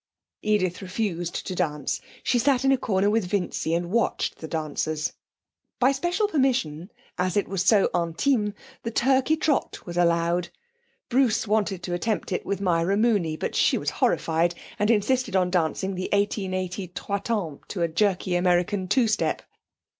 Edith 0.41 0.81
refused 0.81 1.45
to 1.45 1.53
dance. 1.53 2.01
She 2.23 2.39
sat 2.39 2.65
in 2.65 2.71
a 2.71 2.77
corner 2.79 3.07
with 3.07 3.27
Vincy 3.27 3.75
and 3.75 3.91
watched 3.91 4.39
the 4.39 4.47
dancers. 4.47 5.13
By 5.77 5.91
special 5.91 6.27
permission, 6.27 6.89
as 7.19 7.37
it 7.37 7.47
was 7.47 7.63
so 7.63 7.87
intime, 7.93 8.55
the 8.81 8.89
Turkey 8.89 9.37
Trot 9.37 9.85
was 9.85 9.97
allowed. 9.97 10.49
Bruce 11.07 11.45
wanted 11.47 11.83
to 11.83 11.93
attempt 11.93 12.31
it 12.31 12.43
with 12.47 12.59
Myra 12.59 12.97
Mooney, 12.97 13.37
but 13.37 13.53
she 13.55 13.77
was 13.77 13.91
horrified, 14.01 14.55
and 14.79 14.89
insisted 14.89 15.35
on 15.35 15.51
dancing 15.51 15.93
the 15.93 16.09
1880 16.13 16.87
trois 16.95 17.19
temps 17.19 17.63
to 17.67 17.83
a 17.83 17.87
jerky 17.87 18.35
American 18.35 18.87
two 18.87 19.07
step. 19.07 19.43